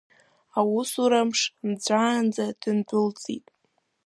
Аусурамш 0.57 1.39
нҵәаанӡа, 1.69 2.45
дындәылҵит. 2.61 3.45